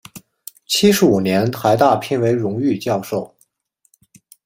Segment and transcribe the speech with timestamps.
[0.65, 3.35] 七十五年台大聘为荣誉教授。